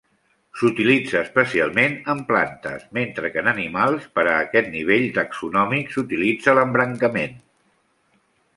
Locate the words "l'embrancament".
6.61-7.39